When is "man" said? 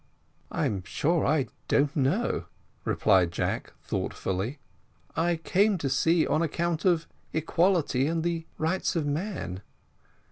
9.05-9.61